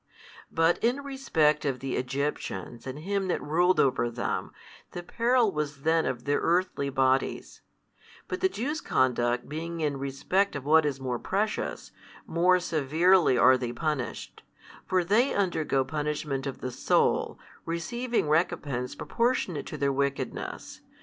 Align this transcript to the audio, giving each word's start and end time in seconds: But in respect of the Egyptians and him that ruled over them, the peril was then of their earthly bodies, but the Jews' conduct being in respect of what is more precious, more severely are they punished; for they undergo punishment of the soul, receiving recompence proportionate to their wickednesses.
But 0.51 0.83
in 0.83 1.03
respect 1.03 1.63
of 1.63 1.77
the 1.79 1.95
Egyptians 1.95 2.87
and 2.87 2.97
him 2.97 3.27
that 3.27 3.39
ruled 3.39 3.79
over 3.79 4.09
them, 4.09 4.51
the 4.93 5.03
peril 5.03 5.51
was 5.51 5.83
then 5.83 6.07
of 6.07 6.23
their 6.23 6.39
earthly 6.39 6.89
bodies, 6.89 7.61
but 8.27 8.41
the 8.41 8.49
Jews' 8.49 8.81
conduct 8.81 9.47
being 9.47 9.79
in 9.79 9.97
respect 9.97 10.55
of 10.55 10.65
what 10.65 10.87
is 10.87 10.99
more 10.99 11.19
precious, 11.19 11.91
more 12.25 12.59
severely 12.59 13.37
are 13.37 13.59
they 13.59 13.71
punished; 13.73 14.41
for 14.87 15.03
they 15.03 15.35
undergo 15.35 15.85
punishment 15.85 16.47
of 16.47 16.61
the 16.61 16.71
soul, 16.71 17.37
receiving 17.63 18.27
recompence 18.27 18.95
proportionate 18.95 19.67
to 19.67 19.77
their 19.77 19.93
wickednesses. 19.93 20.81